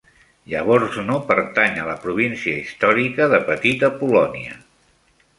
[0.51, 4.57] Jaworzno pertany a la província històrica de Petita Polònia.